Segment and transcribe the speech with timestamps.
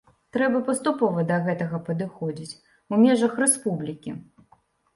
[0.35, 2.59] Трэба паступова да гэтага падыходзіць,
[2.91, 4.19] у межах рэспублікі.